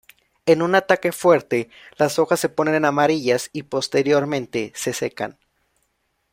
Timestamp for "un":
0.63-0.73